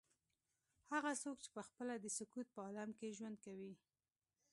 هغه 0.91 1.11
څوک 1.21 1.37
چې 1.43 1.49
پخپله 1.57 1.95
د 1.99 2.05
سکوت 2.17 2.47
په 2.53 2.59
عالم 2.65 2.89
کې 2.97 3.15
ژوند 3.17 3.37
کوي. 3.45 3.73